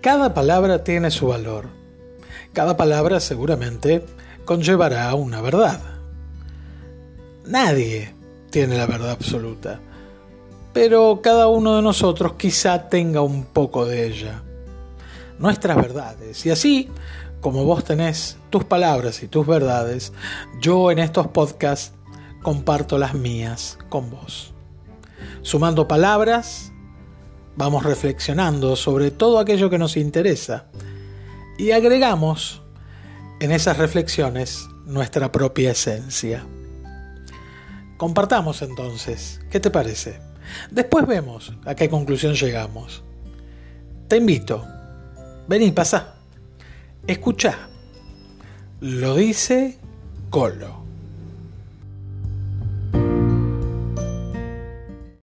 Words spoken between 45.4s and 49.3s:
vení, pasa, escucha, lo